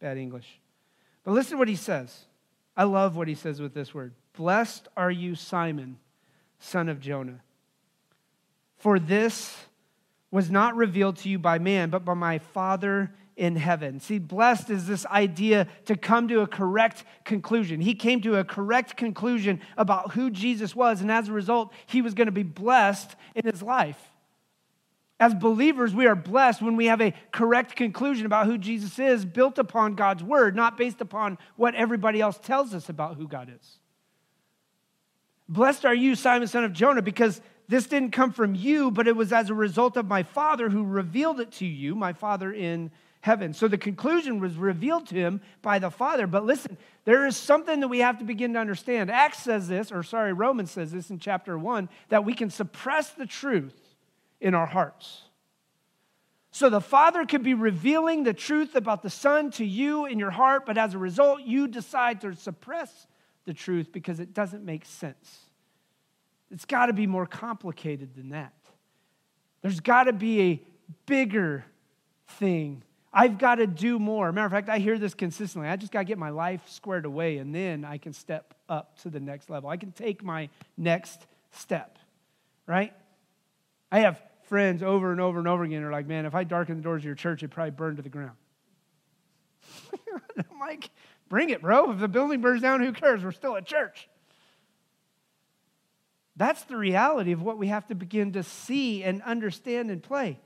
[0.00, 0.60] Bad English.
[1.24, 2.24] But listen to what he says.
[2.76, 4.14] I love what he says with this word.
[4.34, 5.98] Blessed are you, Simon,
[6.58, 7.40] son of Jonah.
[8.78, 9.56] For this
[10.30, 14.00] was not revealed to you by man, but by my Father in heaven.
[14.00, 17.80] See, blessed is this idea to come to a correct conclusion.
[17.80, 22.02] He came to a correct conclusion about who Jesus was, and as a result, he
[22.02, 23.98] was going to be blessed in his life.
[25.18, 29.24] As believers, we are blessed when we have a correct conclusion about who Jesus is,
[29.24, 33.52] built upon God's word, not based upon what everybody else tells us about who God
[33.54, 33.78] is.
[35.48, 39.14] Blessed are you, Simon, son of Jonah, because this didn't come from you, but it
[39.14, 42.90] was as a result of my Father who revealed it to you, my Father in
[43.22, 43.54] heaven.
[43.54, 46.26] So the conclusion was revealed to him by the Father.
[46.26, 49.10] But listen, there is something that we have to begin to understand.
[49.10, 53.10] Acts says this, or sorry, Romans says this in chapter 1, that we can suppress
[53.10, 53.78] the truth
[54.40, 55.22] in our hearts.
[56.50, 60.32] So the Father could be revealing the truth about the Son to you in your
[60.32, 63.06] heart, but as a result, you decide to suppress
[63.44, 65.38] the truth because it doesn't make sense.
[66.50, 68.52] It's got to be more complicated than that.
[69.62, 70.62] There's got to be a
[71.06, 71.64] bigger
[72.26, 72.82] thing
[73.12, 74.32] I've got to do more.
[74.32, 75.68] Matter of fact, I hear this consistently.
[75.68, 78.98] I just got to get my life squared away, and then I can step up
[79.02, 79.68] to the next level.
[79.68, 80.48] I can take my
[80.78, 81.98] next step,
[82.66, 82.94] right?
[83.90, 86.44] I have friends over and over and over again who are like, man, if I
[86.44, 88.36] darken the doors of your church, it'd probably burn to the ground.
[90.38, 90.90] I'm like,
[91.28, 91.92] bring it, bro.
[91.92, 93.22] If the building burns down, who cares?
[93.22, 94.08] We're still a church.
[96.36, 100.40] That's the reality of what we have to begin to see and understand and play.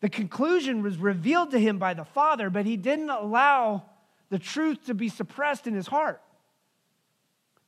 [0.00, 3.84] The conclusion was revealed to him by the Father, but he didn't allow
[4.28, 6.20] the truth to be suppressed in his heart.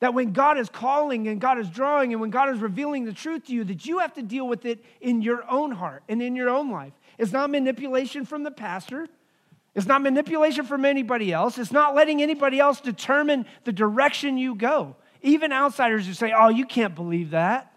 [0.01, 3.13] That when God is calling and God is drawing and when God is revealing the
[3.13, 6.23] truth to you, that you have to deal with it in your own heart and
[6.23, 6.93] in your own life.
[7.17, 9.09] It's not manipulation from the pastor.
[9.75, 11.59] It's not manipulation from anybody else.
[11.59, 14.97] It's not letting anybody else determine the direction you go.
[15.23, 17.73] Even outsiders who say, oh, you can't believe that.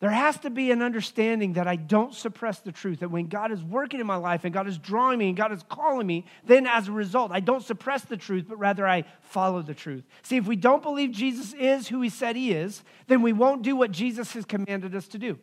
[0.00, 3.50] There has to be an understanding that I don't suppress the truth, that when God
[3.50, 6.24] is working in my life and God is drawing me and God is calling me,
[6.44, 10.04] then as a result, I don't suppress the truth, but rather I follow the truth.
[10.22, 13.62] See, if we don't believe Jesus is who he said he is, then we won't
[13.62, 15.36] do what Jesus has commanded us to do.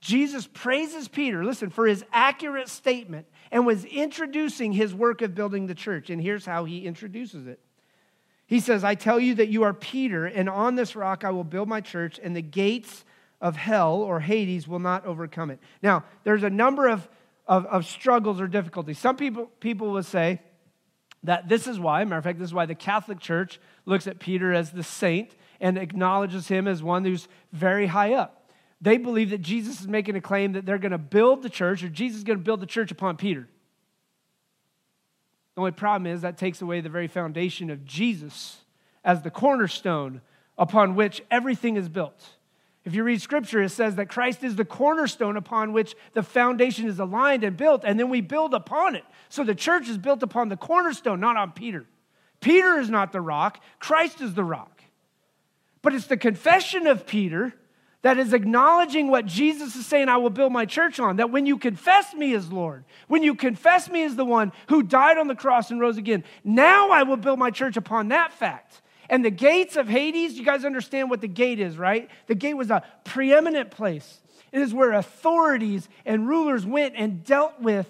[0.00, 5.66] Jesus praises Peter, listen, for his accurate statement and was introducing his work of building
[5.66, 6.08] the church.
[6.10, 7.58] And here's how he introduces it.
[8.46, 11.42] He says, I tell you that you are Peter, and on this rock I will
[11.42, 13.04] build my church, and the gates
[13.40, 15.58] of hell or Hades will not overcome it.
[15.82, 17.08] Now, there's a number of,
[17.46, 18.98] of, of struggles or difficulties.
[18.98, 20.40] Some people, people will say
[21.22, 24.18] that this is why, matter of fact, this is why the Catholic Church looks at
[24.18, 28.50] Peter as the saint and acknowledges him as one who's very high up.
[28.80, 31.82] They believe that Jesus is making a claim that they're going to build the church,
[31.82, 33.48] or Jesus is going to build the church upon Peter.
[35.54, 38.58] The only problem is that takes away the very foundation of Jesus
[39.02, 40.20] as the cornerstone
[40.58, 42.36] upon which everything is built.
[42.86, 46.86] If you read scripture, it says that Christ is the cornerstone upon which the foundation
[46.86, 49.02] is aligned and built, and then we build upon it.
[49.28, 51.84] So the church is built upon the cornerstone, not on Peter.
[52.40, 54.82] Peter is not the rock, Christ is the rock.
[55.82, 57.52] But it's the confession of Peter
[58.02, 61.16] that is acknowledging what Jesus is saying, I will build my church on.
[61.16, 64.84] That when you confess me as Lord, when you confess me as the one who
[64.84, 68.32] died on the cross and rose again, now I will build my church upon that
[68.32, 68.80] fact.
[69.08, 72.08] And the gates of Hades, you guys understand what the gate is, right?
[72.26, 74.20] The gate was a preeminent place.
[74.52, 77.88] It is where authorities and rulers went and dealt with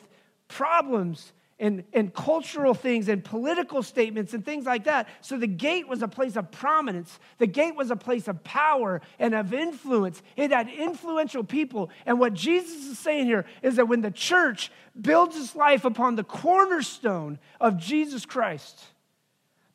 [0.49, 5.09] problems and, and cultural things and political statements and things like that.
[5.23, 7.19] So the gate was a place of prominence.
[7.39, 10.23] The gate was a place of power and of influence.
[10.37, 11.91] It had influential people.
[12.05, 16.17] And what Jesus is saying here is that when the church builds its life upon
[16.17, 18.85] the cornerstone of Jesus Christ,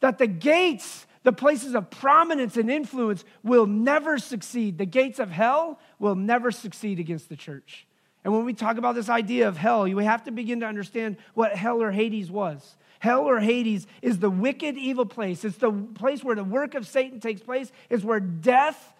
[0.01, 4.77] that the gates the places of prominence and influence will never succeed.
[4.77, 7.85] The gates of hell will never succeed against the church.
[8.23, 11.17] And when we talk about this idea of hell, we have to begin to understand
[11.33, 12.75] what hell or Hades was.
[12.99, 15.43] Hell or Hades is the wicked, evil place.
[15.43, 18.93] It's the place where the work of Satan takes place, it's where death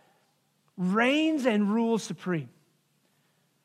[0.77, 2.49] reigns and rules supreme.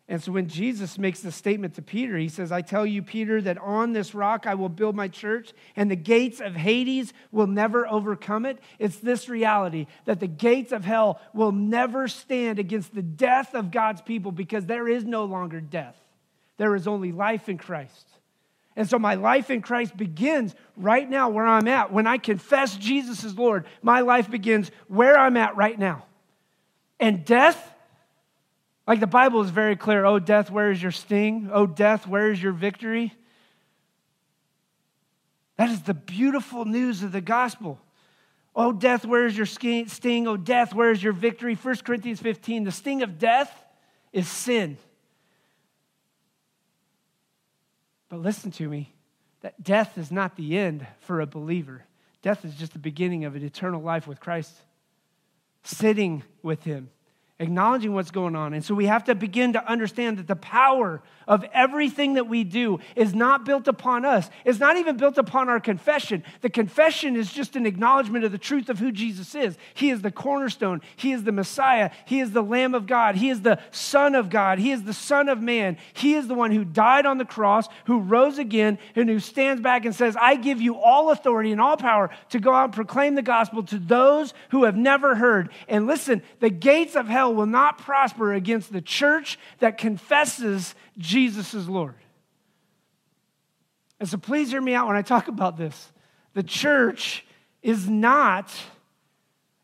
[0.08, 3.42] And so when Jesus makes the statement to Peter, he says, I tell you, Peter,
[3.42, 7.48] that on this rock I will build my church, and the gates of Hades will
[7.48, 8.58] never overcome it.
[8.78, 13.72] It's this reality that the gates of hell will never stand against the death of
[13.72, 15.96] God's people because there is no longer death.
[16.56, 18.06] There is only life in Christ.
[18.76, 21.92] And so my life in Christ begins right now where I'm at.
[21.92, 26.04] When I confess Jesus as Lord, my life begins where I'm at right now.
[27.00, 27.74] And death,
[28.86, 31.50] like the Bible is very clear Oh, death, where is your sting?
[31.52, 33.12] Oh, death, where is your victory?
[35.56, 37.80] That is the beautiful news of the gospel.
[38.54, 40.26] Oh, death, where is your sting?
[40.26, 41.54] Oh, death, where is your victory?
[41.54, 43.52] 1 Corinthians 15 the sting of death
[44.12, 44.78] is sin.
[48.08, 48.94] But listen to me
[49.40, 51.84] that death is not the end for a believer,
[52.22, 54.52] death is just the beginning of an eternal life with Christ,
[55.64, 56.90] sitting with Him
[57.38, 58.54] acknowledging what's going on.
[58.54, 62.44] And so we have to begin to understand that the power of everything that we
[62.44, 64.30] do is not built upon us.
[64.44, 66.24] It's not even built upon our confession.
[66.40, 69.58] The confession is just an acknowledgement of the truth of who Jesus is.
[69.74, 73.28] He is the cornerstone, He is the Messiah, He is the Lamb of God, He
[73.28, 75.76] is the Son of God, He is the Son of Man.
[75.92, 79.60] He is the one who died on the cross, who rose again, and who stands
[79.60, 82.72] back and says, I give you all authority and all power to go out and
[82.72, 85.50] proclaim the gospel to those who have never heard.
[85.68, 91.54] And listen, the gates of hell will not prosper against the church that confesses Jesus
[91.54, 91.94] is Lord.
[93.98, 95.92] And so please hear me out when I talk about this.
[96.34, 97.24] The church
[97.62, 98.52] is not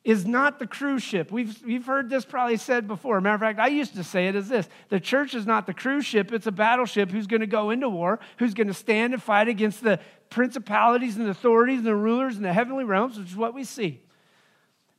[0.05, 1.31] is not the cruise ship.
[1.31, 3.20] We've, we've heard this probably said before.
[3.20, 5.75] Matter of fact, I used to say it as this the church is not the
[5.75, 9.12] cruise ship, it's a battleship who's going to go into war, who's going to stand
[9.12, 13.29] and fight against the principalities and authorities and the rulers in the heavenly realms, which
[13.29, 14.01] is what we see.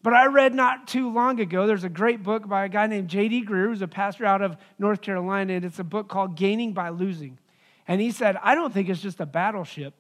[0.04, 3.08] But I read not too long ago, there's a great book by a guy named
[3.08, 3.46] J.D.
[3.46, 6.90] Greear, who's a pastor out of North Carolina, and it's a book called Gaining by
[6.90, 7.40] Losing.
[7.88, 9.94] And he said, I don't think it's just a battleship.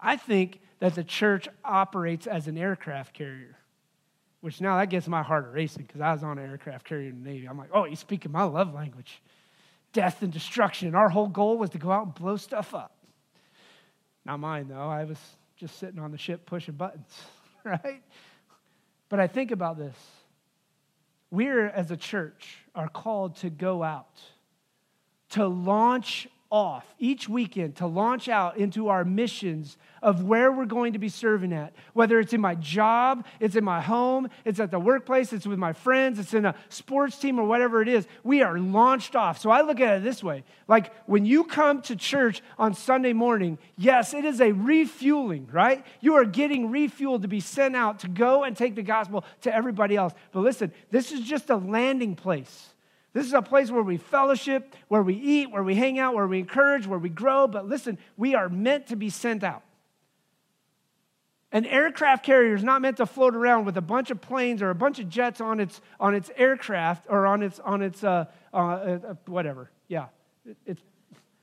[0.00, 3.58] I think that the church operates as an aircraft carrier,
[4.40, 7.22] which now that gets my heart racing because I was on an aircraft carrier in
[7.22, 7.46] the Navy.
[7.46, 9.22] I'm like, oh, he's speaking my love language
[9.92, 10.94] death and destruction.
[10.94, 12.96] Our whole goal was to go out and blow stuff up.
[14.24, 14.88] Not mine, though.
[14.88, 15.18] I was
[15.56, 17.12] just sitting on the ship pushing buttons,
[17.64, 18.02] right?
[19.10, 19.96] But I think about this.
[21.30, 24.18] We're, as a church, are called to go out,
[25.30, 30.94] to launch off each weekend to launch out into our missions of where we're going
[30.94, 31.72] to be serving at.
[31.92, 35.58] Whether it's in my job, it's in my home, it's at the workplace, it's with
[35.58, 39.38] my friends, it's in a sports team or whatever it is, we are launched off.
[39.38, 43.12] So I look at it this way like when you come to church on Sunday
[43.12, 45.84] morning, yes, it is a refueling, right?
[46.00, 49.54] You are getting refueled to be sent out to go and take the gospel to
[49.54, 50.14] everybody else.
[50.32, 52.70] But listen, this is just a landing place.
[53.12, 56.26] This is a place where we fellowship, where we eat, where we hang out, where
[56.26, 57.48] we encourage, where we grow.
[57.48, 59.62] But listen, we are meant to be sent out.
[61.52, 64.70] An aircraft carrier is not meant to float around with a bunch of planes or
[64.70, 68.26] a bunch of jets on its, on its aircraft or on its, on its uh,
[68.54, 69.70] uh, uh, whatever.
[69.88, 70.06] Yeah,
[70.64, 70.78] it,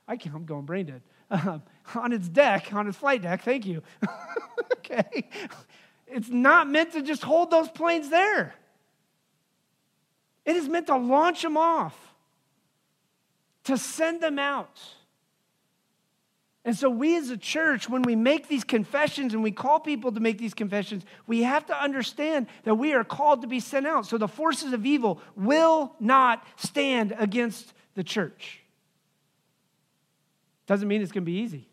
[0.06, 1.02] I can't, I'm going brain dead.
[1.30, 1.62] Um,
[1.94, 3.82] on its deck, on its flight deck, thank you.
[4.78, 5.28] okay.
[6.06, 8.54] It's not meant to just hold those planes there.
[10.48, 11.94] It is meant to launch them off,
[13.64, 14.80] to send them out.
[16.64, 20.10] And so, we as a church, when we make these confessions and we call people
[20.10, 23.86] to make these confessions, we have to understand that we are called to be sent
[23.86, 24.06] out.
[24.06, 28.60] So, the forces of evil will not stand against the church.
[30.64, 31.68] Doesn't mean it's going to be easy,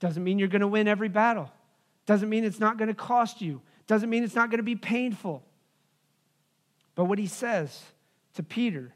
[0.00, 1.52] doesn't mean you're going to win every battle,
[2.06, 4.74] doesn't mean it's not going to cost you, doesn't mean it's not going to be
[4.74, 5.44] painful.
[6.94, 7.82] But what he says
[8.34, 8.92] to Peter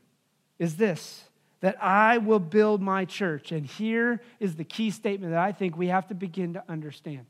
[0.58, 1.24] is this
[1.60, 3.50] that I will build my church.
[3.50, 7.26] And here is the key statement that I think we have to begin to understand.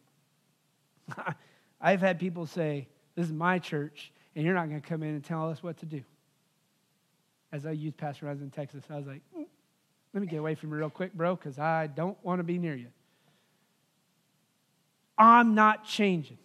[1.80, 5.10] I've had people say, This is my church, and you're not going to come in
[5.10, 6.02] and tell us what to do.
[7.52, 10.54] As a youth pastor I was in Texas, I was like, Let me get away
[10.54, 12.88] from you real quick, bro, because I don't want to be near you.
[15.16, 16.38] I'm not changing.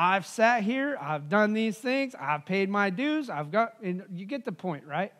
[0.00, 4.26] I've sat here, I've done these things, I've paid my dues, I've got, and you
[4.26, 5.12] get the point, right?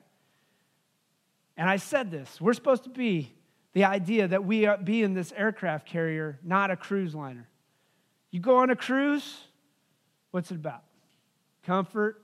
[1.56, 3.32] And I said this we're supposed to be
[3.72, 7.48] the idea that we be in this aircraft carrier, not a cruise liner.
[8.30, 9.38] You go on a cruise,
[10.30, 10.84] what's it about?
[11.64, 12.22] Comfort,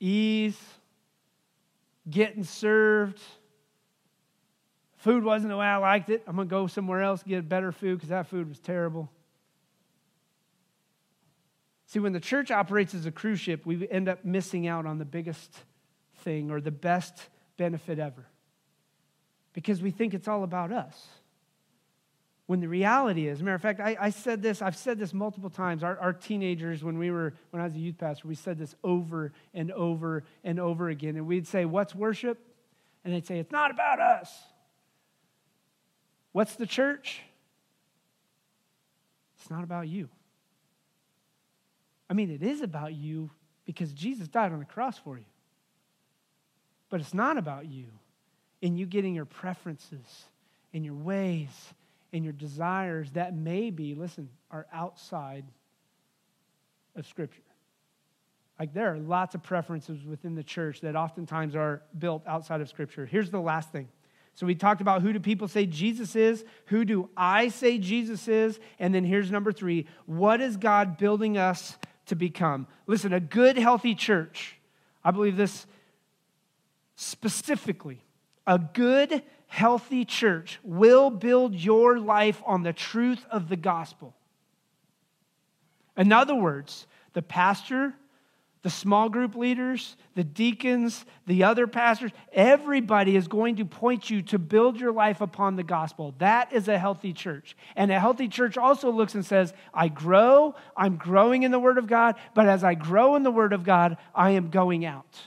[0.00, 0.58] ease,
[2.08, 3.20] getting served.
[4.96, 6.22] Food wasn't the way I liked it.
[6.26, 9.10] I'm going to go somewhere else get better food because that food was terrible.
[11.92, 14.96] See, when the church operates as a cruise ship, we end up missing out on
[14.96, 15.54] the biggest
[16.20, 17.28] thing or the best
[17.58, 18.24] benefit ever
[19.52, 21.06] because we think it's all about us.
[22.46, 25.50] When the reality is, matter of fact, I, I said this, I've said this multiple
[25.50, 25.84] times.
[25.84, 28.74] Our, our, teenagers, when we were, when I was a youth pastor, we said this
[28.82, 31.16] over and over and over again.
[31.16, 32.38] And we'd say, What's worship?
[33.04, 34.32] And they'd say, It's not about us.
[36.32, 37.20] What's the church?
[39.38, 40.08] It's not about you.
[42.12, 43.30] I mean, it is about you
[43.64, 45.24] because Jesus died on the cross for you.
[46.90, 47.86] But it's not about you
[48.62, 50.26] and you getting your preferences
[50.74, 51.48] and your ways
[52.12, 55.46] and your desires that maybe, listen, are outside
[56.96, 57.40] of Scripture.
[58.60, 62.68] Like there are lots of preferences within the church that oftentimes are built outside of
[62.68, 63.06] Scripture.
[63.06, 63.88] Here's the last thing.
[64.34, 66.44] So we talked about who do people say Jesus is?
[66.66, 68.60] Who do I say Jesus is?
[68.78, 72.66] And then here's number three what is God building us to become?
[72.86, 74.56] Listen, a good, healthy church,
[75.04, 75.66] I believe this
[76.96, 78.02] specifically,
[78.46, 84.14] a good, healthy church will build your life on the truth of the gospel.
[85.96, 87.94] In other words, the pastor,
[88.62, 94.22] the small group leaders, the deacons, the other pastors, everybody is going to point you
[94.22, 96.14] to build your life upon the gospel.
[96.18, 97.56] That is a healthy church.
[97.74, 101.76] And a healthy church also looks and says, I grow, I'm growing in the Word
[101.76, 105.20] of God, but as I grow in the Word of God, I am going out.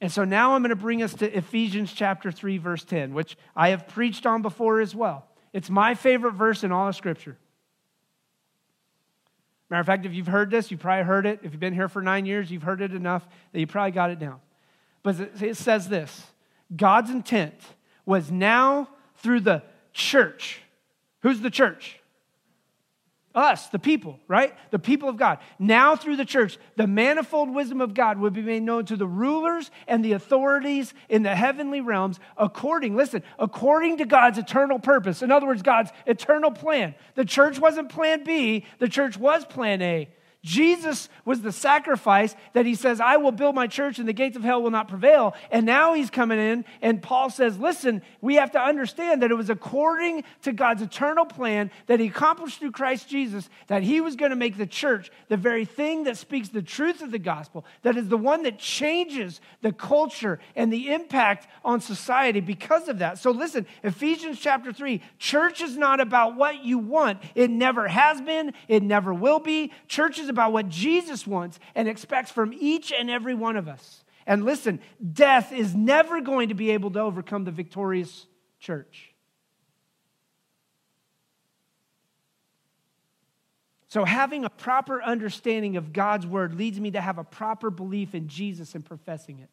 [0.00, 3.36] And so now I'm going to bring us to Ephesians chapter 3, verse 10, which
[3.54, 5.26] I have preached on before as well.
[5.52, 7.36] It's my favorite verse in all of Scripture.
[9.70, 11.40] Matter of fact, if you've heard this, you've probably heard it.
[11.44, 14.10] If you've been here for nine years, you've heard it enough that you probably got
[14.10, 14.40] it down.
[15.04, 16.26] But it says this
[16.74, 17.54] God's intent
[18.04, 20.60] was now through the church.
[21.20, 21.99] Who's the church?
[23.32, 24.54] Us, the people, right?
[24.72, 25.38] The people of God.
[25.58, 29.06] Now, through the church, the manifold wisdom of God would be made known to the
[29.06, 35.22] rulers and the authorities in the heavenly realms, according, listen, according to God's eternal purpose.
[35.22, 36.96] In other words, God's eternal plan.
[37.14, 40.08] The church wasn't plan B, the church was plan A.
[40.42, 44.36] Jesus was the sacrifice that he says, I will build my church and the gates
[44.36, 45.34] of hell will not prevail.
[45.50, 49.34] And now he's coming in, and Paul says, Listen, we have to understand that it
[49.34, 54.16] was according to God's eternal plan that he accomplished through Christ Jesus that he was
[54.16, 57.66] going to make the church the very thing that speaks the truth of the gospel,
[57.82, 63.00] that is the one that changes the culture and the impact on society because of
[63.00, 63.18] that.
[63.18, 68.22] So listen, Ephesians chapter 3 church is not about what you want, it never has
[68.22, 69.70] been, it never will be.
[69.86, 74.04] Church is about what Jesus wants and expects from each and every one of us.
[74.26, 74.80] And listen,
[75.12, 78.26] death is never going to be able to overcome the victorious
[78.58, 79.10] church.
[83.88, 88.14] So, having a proper understanding of God's word leads me to have a proper belief
[88.14, 89.50] in Jesus and professing it.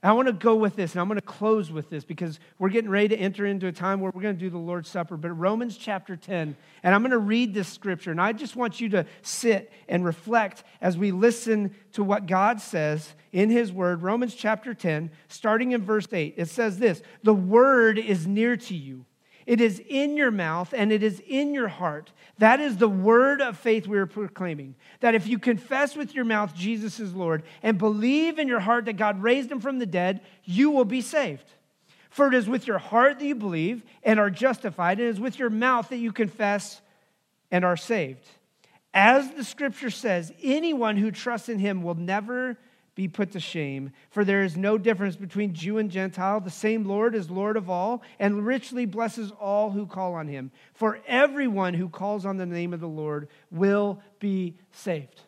[0.00, 2.68] I want to go with this, and I'm going to close with this because we're
[2.68, 5.16] getting ready to enter into a time where we're going to do the Lord's Supper.
[5.16, 8.80] But Romans chapter 10, and I'm going to read this scripture, and I just want
[8.80, 14.02] you to sit and reflect as we listen to what God says in His Word.
[14.02, 18.76] Romans chapter 10, starting in verse 8, it says this The Word is near to
[18.76, 19.04] you
[19.48, 22.12] it is in your mouth and it is in your heart.
[22.36, 24.74] That is the word of faith we are proclaiming.
[25.00, 28.84] That if you confess with your mouth Jesus is Lord and believe in your heart
[28.84, 31.46] that God raised him from the dead, you will be saved.
[32.10, 35.20] For it is with your heart that you believe and are justified, and it is
[35.20, 36.82] with your mouth that you confess
[37.50, 38.28] and are saved.
[38.92, 42.58] As the scripture says, anyone who trusts in him will never
[42.98, 46.40] be put to shame, for there is no difference between Jew and Gentile.
[46.40, 50.50] The same Lord is Lord of all, and richly blesses all who call on him.
[50.74, 55.20] For everyone who calls on the name of the Lord will be saved.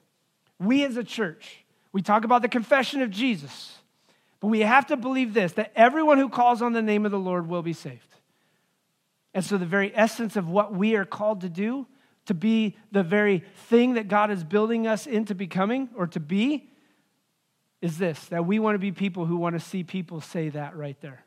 [0.59, 3.79] We as a church, we talk about the confession of Jesus,
[4.41, 7.21] but we have to believe this that everyone who calls on the name of the
[7.21, 8.17] Lord will be saved.
[9.33, 11.87] And so, the very essence of what we are called to do,
[12.27, 16.70] to be the very thing that God is building us into becoming or to be,
[17.81, 20.77] is this that we want to be people who want to see people say that
[20.77, 21.25] right there.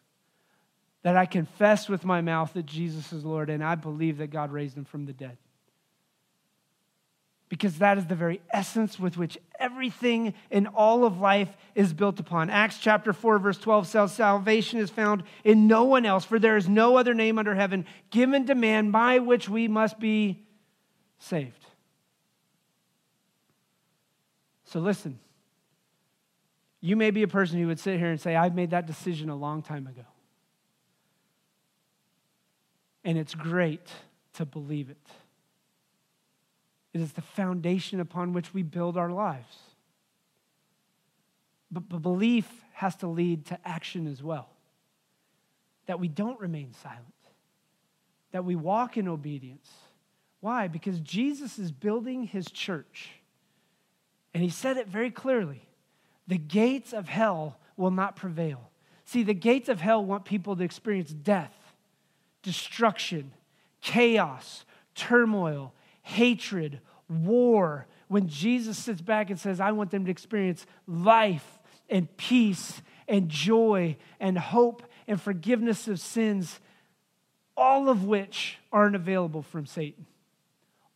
[1.01, 4.51] That I confess with my mouth that Jesus is Lord and I believe that God
[4.51, 5.38] raised him from the dead.
[7.49, 12.20] Because that is the very essence with which everything in all of life is built
[12.20, 12.49] upon.
[12.49, 16.58] Acts chapter 4, verse 12 says, Salvation is found in no one else, for there
[16.58, 20.43] is no other name under heaven given to man by which we must be
[21.20, 21.66] saved.
[24.64, 25.20] So listen,
[26.84, 29.29] you may be a person who would sit here and say, I've made that decision
[29.29, 30.03] a long time ago.
[33.05, 33.88] And it's great
[34.34, 35.07] to believe it.
[36.91, 39.55] It is the foundation upon which we build our lives.
[41.71, 44.49] But, belief has to lead to action as well.
[45.86, 47.05] That we don't remain silent,
[48.34, 49.71] that we walk in obedience.
[50.41, 50.67] Why?
[50.67, 53.11] Because Jesus is building his church.
[54.34, 55.61] And he said it very clearly
[56.28, 58.69] the gates of hell will not prevail.
[59.05, 61.53] See, the gates of hell want people to experience death,
[62.41, 63.32] destruction,
[63.82, 64.65] chaos,
[64.95, 67.88] turmoil, hatred, war.
[68.07, 71.59] When Jesus sits back and says, I want them to experience life
[71.89, 76.59] and peace and joy and hope and forgiveness of sins,
[77.57, 80.05] all of which aren't available from Satan,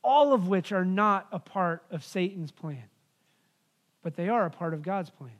[0.03, 2.84] all of which are not a part of Satan's plan
[4.04, 5.32] but they are a part of God's plan.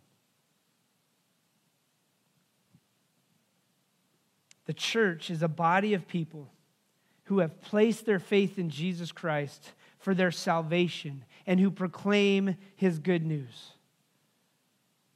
[4.66, 6.50] The church is a body of people
[7.26, 13.00] who have placed their faith in Jesus Christ for their salvation and who proclaim his
[13.00, 13.72] good news.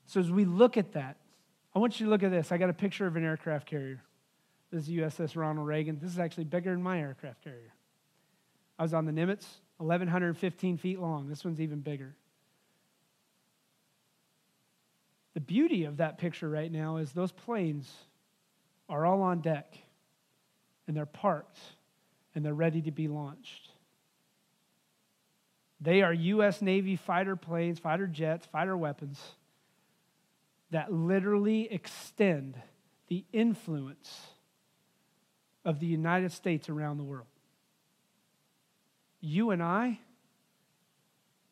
[0.06, 1.18] So, as we look at that,
[1.74, 2.52] I want you to look at this.
[2.52, 4.02] I got a picture of an aircraft carrier.
[4.72, 6.00] This is USS Ronald Reagan.
[6.02, 7.74] This is actually bigger than my aircraft carrier.
[8.80, 9.46] I was on the Nimitz,
[9.78, 11.30] 1,115 feet long.
[11.30, 12.16] This one's even bigger.
[15.34, 17.92] The beauty of that picture right now is those planes
[18.90, 19.78] are all on deck
[20.88, 21.60] and they're parked
[22.36, 23.70] and they're ready to be launched.
[25.80, 26.62] They are U.S.
[26.62, 29.20] Navy fighter planes, fighter jets, fighter weapons
[30.70, 32.56] that literally extend
[33.08, 34.22] the influence
[35.66, 37.28] of the United States around the world.
[39.20, 40.00] You and I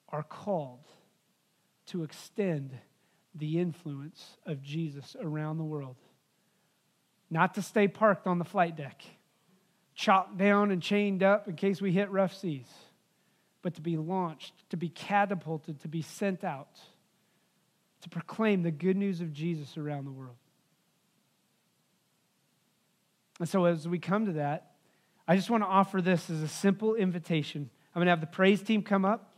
[0.10, 0.86] are called
[1.88, 2.78] to extend
[3.40, 5.96] the influence of Jesus around the world.
[7.30, 9.04] Not to stay parked on the flight deck,
[9.96, 12.68] chopped down and chained up in case we hit rough seas,
[13.62, 16.80] but to be launched, to be catapulted, to be sent out,
[18.02, 20.38] to proclaim the good news of Jesus around the world.
[23.40, 24.72] And so, as we come to that,
[25.28, 27.70] I just want to offer this as a simple invitation.
[27.94, 29.29] I'm going to have the praise team come up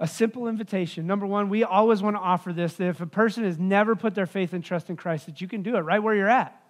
[0.00, 1.06] a simple invitation.
[1.06, 4.14] Number one, we always want to offer this that if a person has never put
[4.14, 6.60] their faith and trust in Christ, that you can do it right where you're at.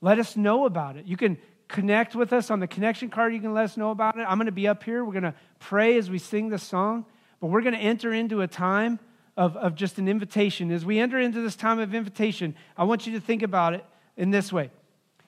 [0.00, 1.06] Let us know about it.
[1.06, 1.38] You can
[1.68, 3.34] connect with us on the connection card.
[3.34, 4.22] You can let us know about it.
[4.22, 5.04] I'm going to be up here.
[5.04, 7.04] We're going to pray as we sing this song,
[7.40, 8.98] but we're going to enter into a time
[9.36, 10.70] of, of just an invitation.
[10.70, 13.84] As we enter into this time of invitation, I want you to think about it
[14.16, 14.70] in this way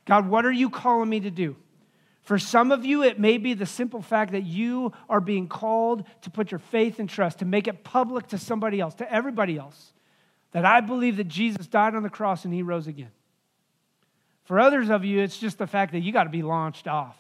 [0.04, 1.56] God, what are you calling me to do?
[2.22, 6.04] For some of you, it may be the simple fact that you are being called
[6.22, 9.58] to put your faith and trust, to make it public to somebody else, to everybody
[9.58, 9.92] else,
[10.52, 13.10] that I believe that Jesus died on the cross and he rose again.
[14.44, 17.16] For others of you, it's just the fact that you got to be launched off.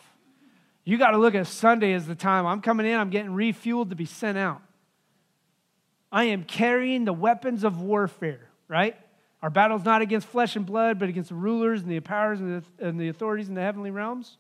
[0.84, 3.90] You got to look at Sunday as the time I'm coming in, I'm getting refueled
[3.90, 4.62] to be sent out.
[6.10, 8.96] I am carrying the weapons of warfare, right?
[9.40, 12.62] Our battle's not against flesh and blood, but against the rulers and the powers and
[12.78, 14.36] the, and the authorities in the heavenly realms.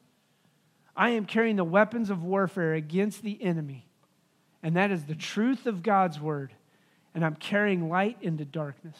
[0.96, 3.86] I am carrying the weapons of warfare against the enemy.
[4.62, 6.52] And that is the truth of God's word.
[7.14, 8.96] And I'm carrying light into darkness.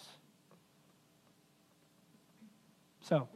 [3.03, 3.29] So,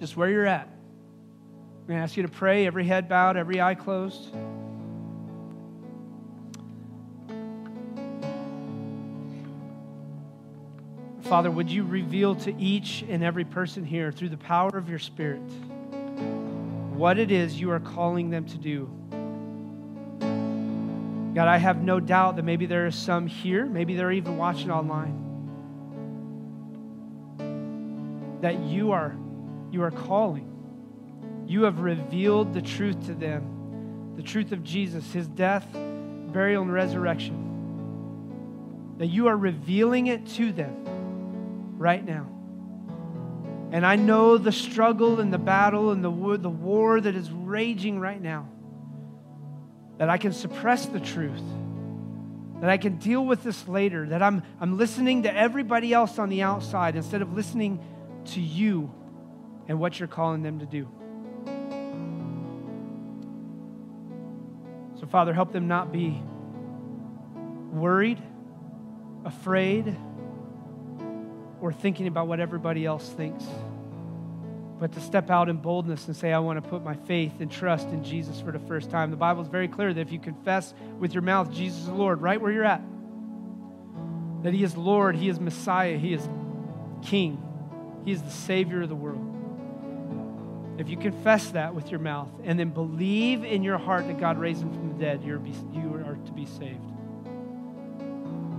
[0.00, 0.68] just where you're at.
[0.68, 4.30] I'm going to ask you to pray, every head bowed, every eye closed.
[11.22, 14.98] Father, would you reveal to each and every person here through the power of your
[14.98, 15.42] Spirit
[16.98, 18.90] what it is you are calling them to do?
[21.34, 24.72] God, I have no doubt that maybe there are some here, maybe they're even watching
[24.72, 25.26] online,
[28.40, 29.16] that you are,
[29.70, 30.46] you are calling.
[31.46, 36.72] You have revealed the truth to them, the truth of Jesus, his death, burial, and
[36.72, 37.44] resurrection.
[38.98, 42.26] That you are revealing it to them right now.
[43.70, 48.00] And I know the struggle and the battle and the, the war that is raging
[48.00, 48.48] right now.
[49.98, 51.42] That I can suppress the truth.
[52.60, 54.08] That I can deal with this later.
[54.08, 57.84] That I'm, I'm listening to everybody else on the outside instead of listening
[58.26, 58.92] to you
[59.68, 60.88] and what you're calling them to do.
[64.98, 66.20] So, Father, help them not be
[67.70, 68.20] worried,
[69.24, 69.94] afraid,
[71.60, 73.44] or thinking about what everybody else thinks,
[74.78, 77.50] but to step out in boldness and say, I want to put my faith and
[77.50, 79.10] trust in Jesus for the first time.
[79.10, 82.22] The Bible is very clear that if you confess with your mouth Jesus is Lord,
[82.22, 82.82] right where you're at,
[84.42, 86.28] that He is Lord, He is Messiah, He is
[87.02, 87.42] King,
[88.04, 89.24] He is the Savior of the world.
[90.78, 94.38] If you confess that with your mouth and then believe in your heart that God
[94.38, 96.88] raised him from the dead, you're be, you are to be saved.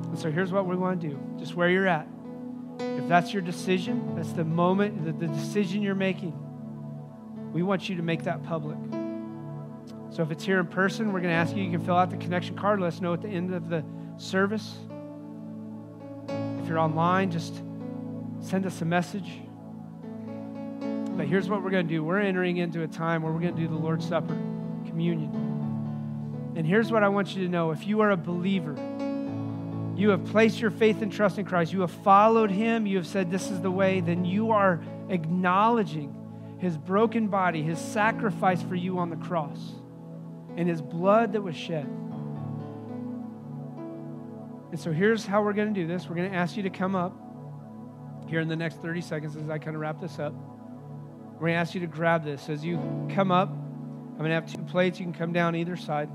[0.10, 2.10] And so here's what we want to do just where you're at.
[3.10, 6.32] That's your decision, that's the moment, the, the decision you're making,
[7.52, 8.78] we want you to make that public.
[10.12, 12.12] So if it's here in person, we're going to ask you, you can fill out
[12.12, 12.80] the connection card.
[12.80, 13.84] Let us know at the end of the
[14.18, 14.76] service.
[16.28, 17.56] If you're online, just
[18.42, 19.40] send us a message.
[21.18, 23.56] But here's what we're going to do we're entering into a time where we're going
[23.56, 24.38] to do the Lord's Supper,
[24.86, 26.54] communion.
[26.56, 28.76] And here's what I want you to know if you are a believer,
[30.00, 33.08] you have placed your faith and trust in Christ, you have followed him, you have
[33.08, 36.16] said, This is the way, then you are acknowledging
[36.60, 39.60] his broken body, his sacrifice for you on the cross,
[40.58, 41.86] and his blood that was shed.
[44.72, 46.08] And so here's how we're going to do this.
[46.08, 47.14] We're going to ask you to come up
[48.28, 50.34] here in the next 30 seconds as I kind of wrap this up.
[51.34, 52.50] We're going to ask you to grab this.
[52.50, 52.78] As you
[53.10, 55.00] come up, I'm going to have two plates.
[55.00, 56.10] You can come down either side.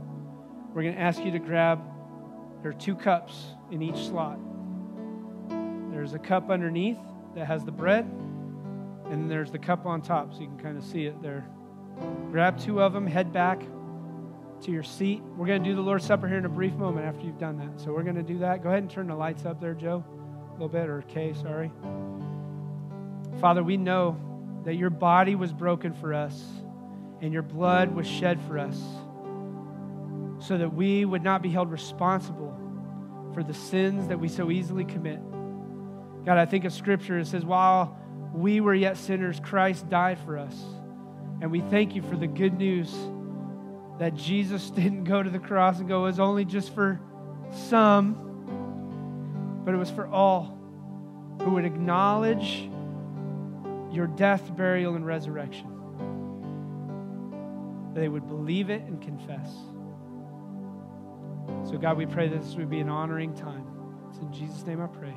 [0.72, 1.82] We're going to ask you to grab,
[2.62, 4.38] there are two cups in each slot.
[5.90, 6.98] There's a cup underneath
[7.34, 8.04] that has the bread,
[9.10, 11.44] and there's the cup on top, so you can kind of see it there.
[12.30, 13.60] Grab two of them, head back
[14.62, 15.22] to your seat.
[15.36, 17.58] We're going to do the Lord's Supper here in a brief moment after you've done
[17.58, 17.80] that.
[17.80, 18.62] So we're going to do that.
[18.62, 20.04] Go ahead and turn the lights up there, Joe,
[20.48, 21.70] a little bit, or Kay, sorry.
[23.40, 24.16] Father, we know
[24.64, 26.42] that your body was broken for us
[27.20, 28.80] and your blood was shed for us
[30.38, 32.63] so that we would not be held responsible
[33.34, 35.20] for the sins that we so easily commit.
[36.24, 37.18] God, I think of scripture.
[37.18, 37.98] It says, while
[38.32, 40.54] we were yet sinners, Christ died for us.
[41.42, 42.94] And we thank you for the good news
[43.98, 47.00] that Jesus didn't go to the cross and go, it was only just for
[47.68, 50.58] some, but it was for all
[51.42, 52.70] who would acknowledge
[53.92, 55.70] your death, burial, and resurrection.
[57.94, 59.50] They would believe it and confess.
[61.64, 63.66] So, God, we pray that this would be an honoring time.
[64.10, 65.14] It's in Jesus' name I pray.